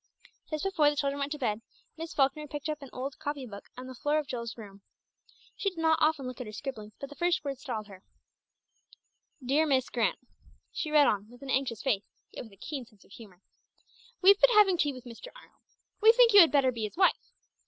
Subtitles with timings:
[0.49, 1.61] Just before the children went to bed,
[1.95, 4.81] Miss Falkner picked up an old copy book an the floor of Jill's bedroom.
[5.55, 8.01] She did not often look at her scribblings, but the first words startled her:
[9.45, 10.17] "DEAR MISS GRANT,"
[10.71, 13.43] She read on, with an anxious face, yet with a keen sense of humour
[14.23, 15.27] "We've been having tea with Mr.
[15.35, 15.61] Arnold.
[16.01, 17.29] We think you had better be his wife.